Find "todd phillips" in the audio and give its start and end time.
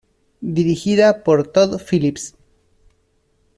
1.45-2.33